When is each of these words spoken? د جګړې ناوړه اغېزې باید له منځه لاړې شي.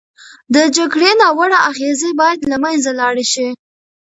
د 0.53 0.55
جګړې 0.77 1.11
ناوړه 1.21 1.57
اغېزې 1.69 2.11
باید 2.19 2.39
له 2.51 2.57
منځه 2.63 2.91
لاړې 2.99 3.25
شي. 3.31 3.47